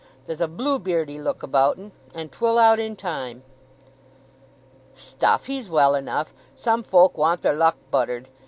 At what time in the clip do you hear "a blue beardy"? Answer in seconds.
0.41-1.19